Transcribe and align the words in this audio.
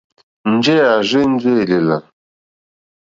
Njɛ̂ 0.55 0.77
à 0.91 0.93
rzênjé 1.07 1.51
èlèlà. 1.61 1.97